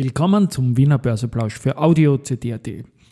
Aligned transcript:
Willkommen 0.00 0.48
zum 0.48 0.76
Wiener 0.76 0.96
Börseplausch 0.98 1.58
für 1.58 1.76
Audio 1.76 2.18
CD.at. 2.18 2.68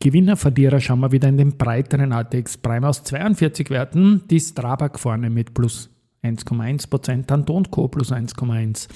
Gewinner, 0.00 0.36
Verlierer 0.36 0.80
schauen 0.80 1.00
wir 1.00 1.12
wieder 1.12 1.28
in 1.28 1.38
den 1.38 1.56
breiteren 1.56 2.12
ATX 2.12 2.58
Prime 2.58 2.86
aus 2.86 3.02
42 3.04 3.70
Werten. 3.70 4.22
Die 4.28 4.40
Strabag 4.40 4.98
vorne 4.98 5.30
mit 5.30 5.54
plus 5.54 5.90
1,1%, 6.22 7.26
dann 7.26 7.44
Co. 7.70 7.88
plus 7.88 8.12
1,1%. 8.12 8.88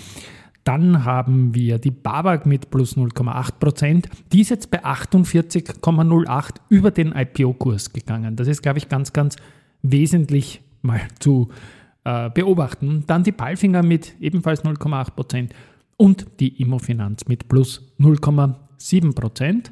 Dann 0.64 1.04
haben 1.04 1.54
wir 1.54 1.78
die 1.78 1.90
Babak 1.90 2.44
mit 2.44 2.70
plus 2.70 2.96
0,8%. 2.96 4.04
Die 4.32 4.42
ist 4.42 4.50
jetzt 4.50 4.70
bei 4.70 4.84
48,08 4.84 6.54
über 6.68 6.90
den 6.90 7.12
IPO-Kurs 7.12 7.92
gegangen. 7.92 8.36
Das 8.36 8.46
ist, 8.46 8.62
glaube 8.62 8.78
ich, 8.78 8.88
ganz, 8.88 9.12
ganz 9.12 9.36
wesentlich 9.82 10.60
mal 10.82 11.00
zu 11.18 11.48
äh, 12.04 12.28
beobachten. 12.30 13.04
Dann 13.06 13.24
die 13.24 13.32
Palfinger 13.32 13.82
mit 13.82 14.14
ebenfalls 14.20 14.62
0,8% 14.62 15.48
und 15.96 16.26
die 16.40 16.60
Immofinanz 16.60 17.26
mit 17.26 17.48
plus 17.48 17.92
0,7%. 17.98 19.70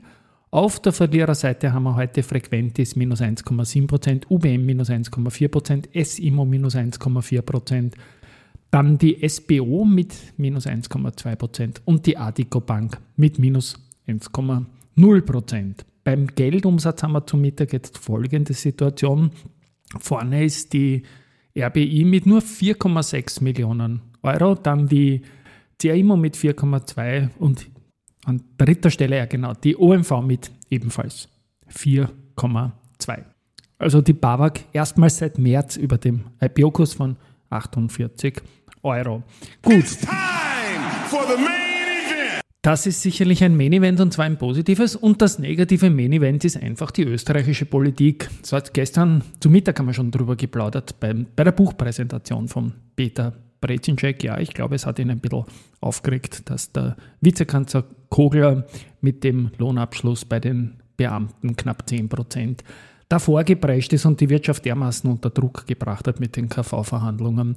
Auf 0.50 0.80
der 0.80 0.92
Verliererseite 0.92 1.74
haben 1.74 1.82
wir 1.82 1.96
heute 1.96 2.22
Frequentis 2.22 2.96
minus 2.96 3.20
1,7%, 3.20 4.24
UBM 4.30 4.64
minus 4.64 4.88
1,4%, 4.88 6.04
SIMO 6.04 6.46
minus 6.46 6.74
1,4%, 6.74 7.92
dann 8.70 8.96
die 8.96 9.28
SBO 9.28 9.84
mit 9.84 10.14
minus 10.38 10.66
1,2% 10.66 11.82
und 11.84 12.06
die 12.06 12.16
Adico 12.16 12.60
Bank 12.60 12.98
mit 13.16 13.38
minus 13.38 13.74
1,0%. 14.06 15.74
Beim 16.04 16.26
Geldumsatz 16.28 17.02
haben 17.02 17.12
wir 17.12 17.26
zum 17.26 17.42
Mittag 17.42 17.74
jetzt 17.74 17.98
folgende 17.98 18.54
Situation. 18.54 19.30
Vorne 19.98 20.44
ist 20.44 20.72
die 20.72 21.02
RBI 21.58 22.04
mit 22.06 22.24
nur 22.24 22.40
4,6 22.40 23.42
Millionen 23.44 24.00
Euro, 24.22 24.54
dann 24.54 24.86
die 24.86 25.20
CAIMO 25.78 26.16
mit 26.16 26.36
4,2 26.36 27.28
und 27.38 27.68
an 28.28 28.42
dritter 28.58 28.90
Stelle 28.90 29.16
ja 29.16 29.26
genau 29.26 29.54
die 29.54 29.76
OMV 29.76 30.20
mit 30.22 30.50
ebenfalls 30.70 31.28
4,2. 31.72 33.24
Also 33.78 34.02
die 34.02 34.12
BAWAG 34.12 34.64
erstmals 34.72 35.18
seit 35.18 35.38
März 35.38 35.76
über 35.76 35.98
dem 35.98 36.24
IPO-Kurs 36.40 36.94
von 36.94 37.16
48 37.50 38.42
Euro. 38.82 39.22
Gut, 39.62 39.84
main 40.02 40.76
event. 41.10 42.42
das 42.62 42.86
ist 42.86 43.02
sicherlich 43.02 43.42
ein 43.42 43.56
Main-Event 43.56 44.00
und 44.00 44.12
zwar 44.12 44.26
ein 44.26 44.36
positives. 44.36 44.96
Und 44.96 45.22
das 45.22 45.38
negative 45.38 45.90
Main-Event 45.90 46.44
ist 46.44 46.56
einfach 46.56 46.90
die 46.90 47.04
österreichische 47.04 47.66
Politik. 47.66 48.28
So 48.42 48.56
hat 48.56 48.74
gestern 48.74 49.22
zu 49.40 49.48
Mittag 49.48 49.78
haben 49.78 49.86
wir 49.86 49.94
schon 49.94 50.10
drüber 50.10 50.36
geplaudert 50.36 51.00
beim, 51.00 51.26
bei 51.34 51.44
der 51.44 51.52
Buchpräsentation 51.52 52.48
von 52.48 52.72
Peter 52.96 53.32
Brezinczek. 53.60 54.24
Ja, 54.24 54.38
ich 54.38 54.54
glaube, 54.54 54.74
es 54.74 54.86
hat 54.86 54.98
ihn 54.98 55.10
ein 55.10 55.20
bisschen 55.20 55.44
aufgeregt, 55.80 56.50
dass 56.50 56.72
der 56.72 56.96
Vizekanzler 57.20 57.84
Kogler 58.08 58.66
mit 59.00 59.24
dem 59.24 59.50
Lohnabschluss 59.58 60.24
bei 60.24 60.40
den 60.40 60.74
Beamten 60.96 61.56
knapp 61.56 61.88
10 61.88 62.08
Prozent 62.08 62.64
davor 63.08 63.44
geprescht 63.44 63.92
ist 63.92 64.06
und 64.06 64.20
die 64.20 64.28
Wirtschaft 64.28 64.64
dermaßen 64.64 65.10
unter 65.10 65.30
Druck 65.30 65.66
gebracht 65.66 66.06
hat 66.06 66.20
mit 66.20 66.36
den 66.36 66.48
KV-Verhandlungen. 66.48 67.56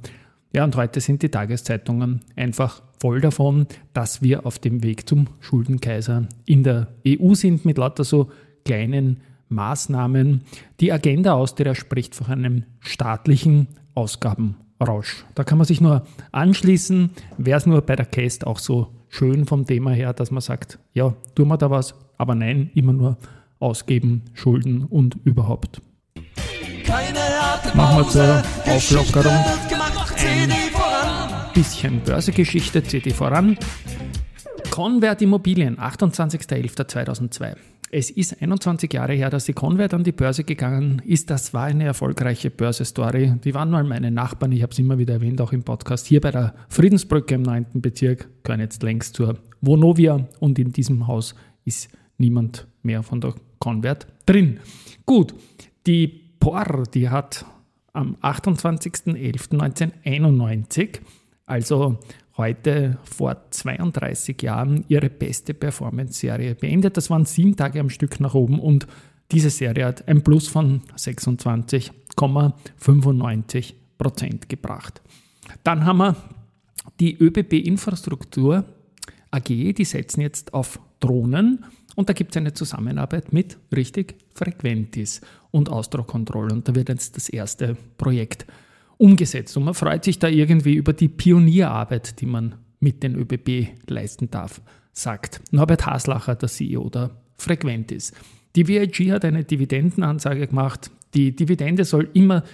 Ja, 0.54 0.64
und 0.64 0.76
heute 0.76 1.00
sind 1.00 1.22
die 1.22 1.30
Tageszeitungen 1.30 2.20
einfach 2.36 2.82
voll 3.00 3.20
davon, 3.20 3.66
dass 3.94 4.22
wir 4.22 4.44
auf 4.46 4.58
dem 4.58 4.82
Weg 4.82 5.08
zum 5.08 5.28
Schuldenkaiser 5.40 6.26
in 6.44 6.62
der 6.62 6.88
EU 7.06 7.34
sind 7.34 7.64
mit 7.64 7.78
lauter 7.78 8.04
so 8.04 8.30
kleinen 8.64 9.20
Maßnahmen. 9.48 10.42
Die 10.80 10.92
Agenda 10.92 11.32
Austria 11.32 11.74
spricht 11.74 12.14
von 12.14 12.26
einem 12.26 12.64
staatlichen 12.80 13.68
Ausgabenrausch. 14.82 15.24
Da 15.34 15.44
kann 15.44 15.58
man 15.58 15.66
sich 15.66 15.80
nur 15.80 16.06
anschließen. 16.32 17.10
Wäre 17.38 17.58
es 17.58 17.66
nur 17.66 17.80
bei 17.82 17.96
der 17.96 18.06
Cast 18.06 18.46
auch 18.46 18.58
so 18.58 18.88
schön 19.08 19.46
vom 19.46 19.66
Thema 19.66 19.92
her, 19.92 20.12
dass 20.12 20.30
man 20.30 20.40
sagt, 20.40 20.78
ja, 20.92 21.14
tun 21.34 21.48
wir 21.48 21.56
da 21.56 21.70
was, 21.70 21.94
aber 22.18 22.34
nein, 22.34 22.70
immer 22.74 22.92
nur 22.92 23.16
ausgeben, 23.58 24.22
Schulden 24.34 24.84
und 24.84 25.16
überhaupt. 25.24 25.80
Machen 27.74 27.98
wir 27.98 28.08
zur 28.08 28.42
Auflockerung 28.72 29.32
voran. 30.72 31.52
bisschen 31.54 32.00
Börsegeschichte, 32.00 32.82
CD 32.82 33.10
voran. 33.10 33.56
Convert 34.70 35.22
Immobilien, 35.22 35.78
28.11.2002. 35.78 37.56
Es 37.94 38.08
ist 38.08 38.40
21 38.40 38.90
Jahre 38.90 39.12
her, 39.12 39.28
dass 39.28 39.44
die 39.44 39.52
Convert 39.52 39.92
an 39.92 40.02
die 40.02 40.12
Börse 40.12 40.44
gegangen 40.44 41.02
ist. 41.04 41.28
Das 41.28 41.52
war 41.52 41.64
eine 41.64 41.84
erfolgreiche 41.84 42.50
Börsestory. 42.50 43.34
Die 43.44 43.52
waren 43.52 43.70
mal 43.70 43.84
meine 43.84 44.10
Nachbarn, 44.10 44.52
ich 44.52 44.62
habe 44.62 44.72
es 44.72 44.78
immer 44.78 44.96
wieder 44.96 45.12
erwähnt, 45.12 45.42
auch 45.42 45.52
im 45.52 45.62
Podcast, 45.62 46.06
hier 46.06 46.22
bei 46.22 46.30
der 46.30 46.54
Friedensbrücke 46.70 47.34
im 47.34 47.42
9. 47.42 47.66
Bezirk, 47.74 48.30
gehören 48.44 48.60
jetzt 48.60 48.82
längst 48.82 49.16
zur 49.16 49.36
Vonovia 49.60 50.26
und 50.40 50.58
in 50.58 50.72
diesem 50.72 51.06
Haus 51.06 51.34
ist 51.66 51.90
niemand 52.16 52.66
mehr 52.82 53.02
von 53.02 53.20
der 53.20 53.34
Convert 53.58 54.06
drin. 54.24 54.60
Gut, 55.04 55.34
die 55.86 56.30
POR, 56.40 56.84
die 56.94 57.10
hat 57.10 57.44
am 57.92 58.16
28.11.1991, 58.22 61.00
also 61.44 61.98
heute 62.36 62.98
vor 63.04 63.36
32 63.50 64.42
Jahren, 64.42 64.84
ihre 64.88 65.10
beste 65.10 65.54
Performance-Serie 65.54 66.54
beendet. 66.54 66.96
Das 66.96 67.10
waren 67.10 67.24
sieben 67.24 67.56
Tage 67.56 67.80
am 67.80 67.90
Stück 67.90 68.20
nach 68.20 68.34
oben 68.34 68.58
und 68.58 68.86
diese 69.30 69.50
Serie 69.50 69.86
hat 69.86 70.08
ein 70.08 70.22
Plus 70.22 70.48
von 70.48 70.82
26,95 70.96 73.74
Prozent 73.98 74.48
gebracht. 74.48 75.02
Dann 75.64 75.84
haben 75.84 75.98
wir 75.98 76.16
die 77.00 77.16
ÖBB 77.16 77.54
Infrastruktur 77.54 78.64
AG, 79.30 79.74
die 79.74 79.84
setzen 79.84 80.20
jetzt 80.20 80.52
auf 80.52 80.78
Drohnen 81.00 81.64
und 81.96 82.08
da 82.08 82.12
gibt 82.12 82.32
es 82.32 82.36
eine 82.36 82.52
Zusammenarbeit 82.52 83.32
mit 83.32 83.58
richtig 83.74 84.16
Frequentis 84.34 85.20
und 85.50 85.70
Austrocontrol 85.70 86.52
und 86.52 86.68
da 86.68 86.74
wird 86.74 86.88
jetzt 86.88 87.16
das 87.16 87.28
erste 87.28 87.76
Projekt 87.98 88.46
umgesetzt 89.02 89.56
und 89.56 89.64
man 89.64 89.74
freut 89.74 90.04
sich 90.04 90.20
da 90.20 90.28
irgendwie 90.28 90.74
über 90.74 90.92
die 90.92 91.08
Pionierarbeit, 91.08 92.20
die 92.20 92.26
man 92.26 92.54
mit 92.78 93.02
den 93.02 93.16
ÖBB 93.16 93.68
leisten 93.88 94.30
darf, 94.30 94.62
sagt 94.92 95.40
Norbert 95.50 95.86
Haslacher, 95.86 96.36
der 96.36 96.48
CEO 96.48 96.88
der 96.88 97.10
Frequentis. 97.36 98.12
Die 98.54 98.68
VIG 98.68 99.10
hat 99.10 99.24
eine 99.24 99.42
Dividendenansage 99.42 100.46
gemacht. 100.46 100.92
Die 101.14 101.34
Dividende 101.34 101.84
soll 101.84 102.10
immer 102.14 102.44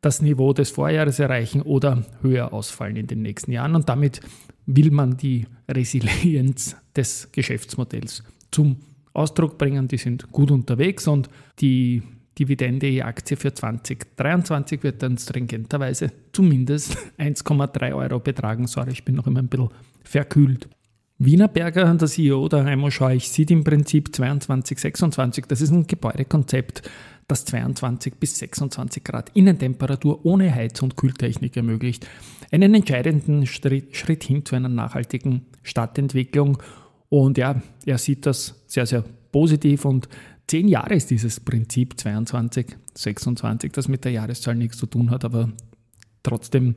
das 0.00 0.22
Niveau 0.22 0.52
des 0.52 0.70
Vorjahres 0.70 1.18
erreichen 1.18 1.62
oder 1.62 2.04
höher 2.22 2.52
ausfallen 2.52 2.94
in 2.94 3.08
den 3.08 3.22
nächsten 3.22 3.50
Jahren. 3.50 3.74
Und 3.74 3.88
damit 3.88 4.20
will 4.66 4.92
man 4.92 5.16
die 5.16 5.46
Resilienz 5.68 6.76
des 6.94 7.32
Geschäftsmodells 7.32 8.22
zum 8.52 8.76
Ausdruck 9.12 9.58
bringen. 9.58 9.88
Die 9.88 9.96
sind 9.96 10.30
gut 10.30 10.52
unterwegs 10.52 11.08
und 11.08 11.28
die 11.58 12.02
Dividende 12.38 12.86
je 12.86 13.02
Aktie 13.02 13.36
für 13.36 13.54
2023 13.54 14.82
wird 14.82 15.02
dann 15.02 15.16
stringenterweise 15.16 16.12
zumindest 16.32 16.96
1,3 17.18 17.94
Euro 17.94 18.20
betragen. 18.20 18.66
Sorry, 18.66 18.92
ich 18.92 19.04
bin 19.04 19.14
noch 19.14 19.26
immer 19.26 19.40
ein 19.40 19.48
bisschen 19.48 19.70
verkühlt. 20.02 20.68
Wienerberger, 21.18 21.94
der 21.94 22.08
CEO 22.08 22.46
der 22.48 22.64
Heimo 22.64 22.90
Scheuch, 22.90 23.30
sieht 23.30 23.50
im 23.50 23.64
Prinzip 23.64 24.14
22, 24.14 24.78
26. 24.78 25.46
Das 25.46 25.62
ist 25.62 25.70
ein 25.70 25.86
Gebäudekonzept, 25.86 26.82
das 27.26 27.46
22 27.46 28.16
bis 28.16 28.38
26 28.38 29.02
Grad 29.02 29.30
Innentemperatur 29.34 30.26
ohne 30.26 30.54
Heiz- 30.54 30.82
und 30.82 30.96
Kühltechnik 30.96 31.56
ermöglicht. 31.56 32.06
Einen 32.50 32.74
entscheidenden 32.74 33.46
Schritt 33.46 34.24
hin 34.24 34.44
zu 34.44 34.56
einer 34.56 34.68
nachhaltigen 34.68 35.46
Stadtentwicklung. 35.62 36.58
Und 37.08 37.38
ja, 37.38 37.62
er 37.86 37.98
sieht 37.98 38.26
das 38.26 38.62
sehr, 38.66 38.84
sehr 38.84 39.02
positiv 39.32 39.86
und 39.86 40.08
zehn 40.46 40.68
Jahre 40.68 40.94
ist 40.94 41.10
dieses 41.10 41.40
Prinzip 41.40 41.98
22, 41.98 42.76
26, 42.94 43.72
das 43.72 43.88
mit 43.88 44.04
der 44.04 44.12
Jahreszahl 44.12 44.54
nichts 44.54 44.78
zu 44.78 44.86
tun 44.86 45.10
hat, 45.10 45.24
aber 45.24 45.50
trotzdem 46.22 46.74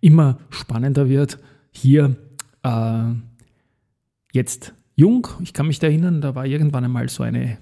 immer 0.00 0.38
spannender 0.50 1.08
wird. 1.08 1.38
Hier 1.70 2.16
äh, 2.62 3.12
jetzt 4.32 4.74
jung, 4.94 5.28
ich 5.40 5.52
kann 5.52 5.66
mich 5.66 5.78
da 5.78 5.86
erinnern, 5.86 6.20
da 6.20 6.34
war 6.34 6.46
irgendwann 6.46 6.84
einmal 6.84 7.08
so 7.08 7.22
eine 7.22 7.58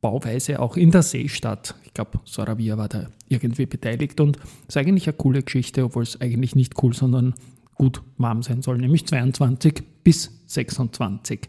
Bauweise 0.00 0.60
auch 0.60 0.76
in 0.76 0.90
der 0.90 1.02
Seestadt. 1.02 1.74
Ich 1.84 1.94
glaube, 1.94 2.20
Soravia 2.24 2.76
war 2.76 2.88
da 2.88 3.08
irgendwie 3.28 3.66
beteiligt 3.66 4.20
und 4.20 4.38
ist 4.68 4.76
eigentlich 4.76 5.08
eine 5.08 5.16
coole 5.16 5.42
Geschichte, 5.42 5.84
obwohl 5.84 6.02
es 6.02 6.20
eigentlich 6.20 6.54
nicht 6.54 6.82
cool, 6.82 6.92
sondern 6.92 7.34
gut 7.74 8.02
warm 8.18 8.42
sein 8.42 8.62
soll, 8.62 8.78
nämlich 8.78 9.06
22 9.06 9.82
bis 10.04 10.30
26. 10.46 11.48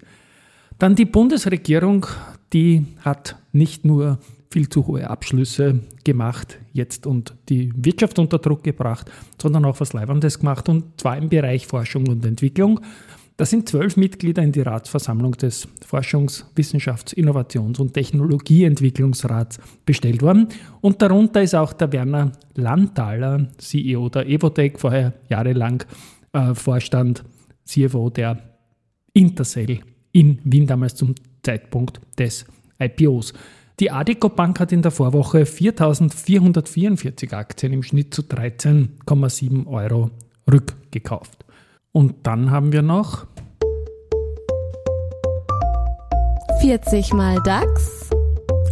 Dann 0.80 0.95
die 0.95 1.06
Bundesregierung, 1.06 2.06
die 2.54 2.86
hat 3.02 3.36
nicht 3.52 3.86
nur 3.86 4.20
viel 4.50 4.70
zu 4.70 4.88
hohe 4.88 5.10
Abschlüsse 5.10 5.82
gemacht 6.04 6.60
jetzt 6.72 7.06
und 7.06 7.36
die 7.50 7.72
Wirtschaft 7.76 8.18
unter 8.18 8.40
Druck 8.40 8.64
gebracht, 8.64 9.12
sondern 9.42 9.66
auch 9.66 9.80
was 9.80 9.94
Leibendes 9.94 10.40
gemacht 10.40 10.70
und 10.70 11.00
zwar 11.00 11.18
im 11.18 11.30
Bereich 11.30 11.68
Forschung 11.68 12.08
und 12.08 12.26
Entwicklung. 12.26 12.80
Da 13.36 13.46
sind 13.46 13.70
zwölf 13.70 13.98
Mitglieder 13.98 14.42
in 14.42 14.52
die 14.52 14.62
Ratsversammlung 14.62 15.34
des 15.34 15.68
Forschungs-, 15.88 16.46
Wissenschafts-, 16.56 17.14
Innovations- 17.14 17.80
und 17.80 17.94
Technologieentwicklungsrats 17.94 19.60
bestellt 19.86 20.24
worden. 20.24 20.48
Und 20.82 21.04
darunter 21.04 21.44
ist 21.44 21.54
auch 21.54 21.74
der 21.74 21.92
Werner 21.92 22.32
Landtaler, 22.56 23.48
CEO 23.60 24.10
der 24.10 24.28
Evotech, 24.28 24.80
vorher 24.80 25.14
jahrelang 25.30 25.84
äh, 26.34 26.56
Vorstand, 26.56 27.24
CFO 27.64 28.10
der 28.10 28.40
Intercell 29.14 29.82
in 30.14 30.40
Wien 30.44 30.66
damals 30.66 30.96
zum 30.96 31.14
Zeitpunkt 31.48 32.02
des 32.20 32.46
IPOs. 32.78 33.34
Die 33.80 33.90
Adico 33.90 34.28
Bank 34.28 34.60
hat 34.60 34.74
in 34.74 34.82
der 34.82 34.92
Vorwoche 34.92 35.44
4.444 35.44 37.34
Aktien 37.34 37.72
im 37.72 37.84
Schnitt 37.84 38.14
zu 38.14 38.24
13,7 38.24 39.66
Euro 39.66 40.10
rückgekauft. 40.52 41.46
Und 41.94 42.16
dann 42.24 42.52
haben 42.52 42.74
wir 42.74 42.82
noch 42.82 43.28
40 46.60 47.14
mal 47.14 47.38
DAX. 47.46 48.10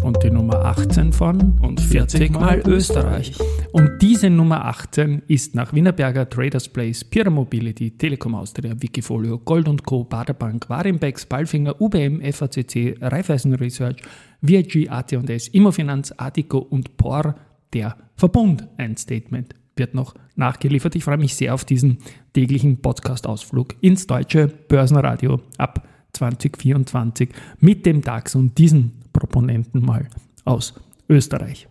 und 0.04 0.21
die 0.21 0.30
Nummer 0.30 0.66
18 0.66 1.13
von 1.13 1.57
und 1.62 1.80
40 1.80 2.31
mal 2.31 2.62
Österreich. 2.66 3.38
Und 3.75 4.01
diese 4.01 4.30
Nummer 4.30 4.63
18 4.63 5.24
ist 5.27 5.54
nach 5.54 5.74
Wienerberger, 5.74 6.30
Traders 6.30 6.69
Place, 6.69 7.04
Pira 7.04 7.30
Mobility, 7.30 7.92
Telekom 7.92 8.33
Austria, 8.33 8.74
Wikifolio, 8.81 9.38
Gold 9.39 9.83
Co., 9.83 10.06
Baderbank, 10.06 10.69
Warimbex, 10.69 11.25
Balfinger, 11.25 11.81
UBM, 11.81 12.22
FACC, 12.22 12.95
Raiffeisen 13.01 13.54
Research, 13.56 13.98
VIG, 14.39 14.89
AT&S, 14.89 15.50
Immofinanz, 15.50 16.13
Adico 16.16 16.60
und 16.60 16.95
POR 16.95 17.36
der 17.74 17.98
Verbund 18.16 18.66
ein 18.77 18.95
Statement 18.95 19.54
wird 19.75 19.94
noch 19.94 20.16
nachgeliefert. 20.38 20.95
Ich 20.95 21.04
freue 21.04 21.18
mich 21.18 21.36
sehr 21.36 21.54
auf 21.54 21.66
diesen 21.66 21.98
täglichen 22.31 22.78
Podcast-Ausflug 22.78 23.75
ins 23.81 24.07
deutsche 24.07 24.48
Börsenradio 24.48 25.42
ab 25.57 25.86
2024 26.13 27.28
mit 27.60 27.86
dem 27.86 28.00
DAX 28.00 28.36
und 28.36 28.57
diesen 28.57 28.94
Proponenten 29.12 29.81
mal 29.81 30.07
aus 30.45 30.75
Österreich. 31.10 31.68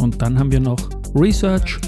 Und 0.00 0.20
dann 0.22 0.38
haben 0.38 0.50
wir 0.50 0.60
noch 0.60 0.78
Research. 1.14 1.78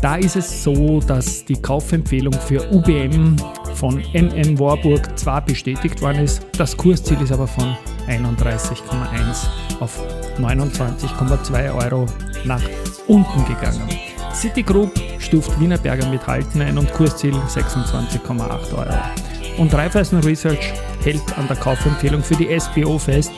Da 0.00 0.16
ist 0.16 0.36
es 0.36 0.62
so, 0.62 1.00
dass 1.00 1.44
die 1.44 1.60
Kaufempfehlung 1.60 2.32
für 2.32 2.70
UBM 2.72 3.36
von 3.74 4.02
MM 4.12 4.58
Warburg 4.58 5.18
zwar 5.18 5.44
bestätigt 5.44 6.00
worden 6.00 6.24
ist, 6.24 6.46
das 6.56 6.76
Kursziel 6.76 7.20
ist 7.22 7.32
aber 7.32 7.46
von 7.46 7.76
31,1 8.06 9.80
auf 9.80 10.00
29,2 10.38 11.74
Euro 11.84 12.06
nach 12.44 12.62
unten 13.08 13.44
gegangen. 13.46 13.88
Citigroup 14.32 14.92
stuft 15.18 15.58
Wienerberger 15.58 16.08
mit 16.08 16.26
Halten 16.26 16.60
ein 16.60 16.76
und 16.76 16.92
Kursziel 16.92 17.34
26,8 17.34 18.74
Euro. 18.76 18.98
Und 19.56 19.72
Raiffeisen 19.72 20.20
Research 20.20 20.72
hält 21.02 21.22
an 21.38 21.46
der 21.48 21.56
Kaufempfehlung 21.56 22.22
für 22.22 22.36
die 22.36 22.58
SBO 22.58 22.98
fest. 22.98 23.32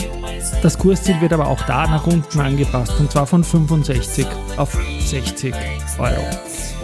Das 0.62 0.78
Kursziel 0.78 1.20
wird 1.20 1.32
aber 1.32 1.46
auch 1.46 1.60
da 1.62 1.86
nach 1.86 2.06
unten 2.06 2.40
angepasst 2.40 2.98
und 2.98 3.10
zwar 3.10 3.26
von 3.26 3.44
65 3.44 4.26
auf 4.56 4.76
60 5.00 5.54
Euro. 5.98 6.24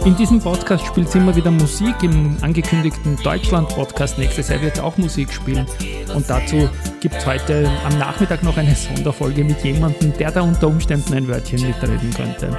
In 0.05 0.17
diesem 0.17 0.39
Podcast 0.39 0.85
spielt 0.85 1.13
immer 1.15 1.35
wieder 1.35 1.49
Musik. 1.49 1.95
Im 2.03 2.35
angekündigten 2.41 3.15
Deutschland-Podcast 3.23 4.17
nächstes 4.17 4.49
Jahr 4.49 4.61
wird 4.61 4.75
es 4.75 4.79
auch 4.81 4.97
Musik 4.97 5.31
spielen. 5.31 5.65
Und 6.13 6.29
dazu 6.29 6.69
gibt 6.99 7.15
es 7.15 7.25
heute 7.25 7.71
am 7.85 7.97
Nachmittag 7.97 8.43
noch 8.43 8.57
eine 8.57 8.75
Sonderfolge 8.75 9.45
mit 9.45 9.63
jemandem, 9.63 10.11
der 10.17 10.31
da 10.31 10.41
unter 10.41 10.67
Umständen 10.67 11.13
ein 11.13 11.27
Wörtchen 11.27 11.61
mitreden 11.65 12.13
könnte. 12.13 12.57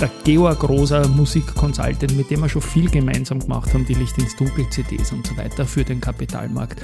Der 0.00 0.10
Georg 0.24 0.68
Rosa 0.68 1.06
Musikconsultant, 1.08 2.16
mit 2.16 2.30
dem 2.30 2.40
wir 2.40 2.48
schon 2.48 2.62
viel 2.62 2.90
gemeinsam 2.90 3.40
gemacht 3.40 3.72
haben, 3.72 3.86
die 3.86 3.94
Licht 3.94 4.18
ins 4.18 4.36
Dunkel 4.36 4.68
CDs 4.68 5.12
und 5.12 5.26
so 5.26 5.36
weiter 5.36 5.64
für 5.64 5.84
den 5.84 6.00
Kapitalmarkt, 6.00 6.82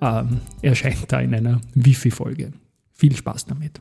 ähm, 0.00 0.40
erscheint 0.62 1.12
da 1.12 1.20
in 1.20 1.34
einer 1.34 1.60
Wifi-Folge. 1.74 2.52
Viel 2.98 3.14
Spaß 3.14 3.46
damit. 3.46 3.80